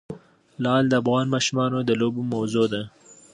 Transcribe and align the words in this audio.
لعل 0.63 0.85
د 0.89 0.93
افغان 1.01 1.25
ماشومانو 1.35 1.77
د 1.83 1.89
لوبو 2.01 2.21
موضوع 2.33 2.65
ده. 2.73 2.81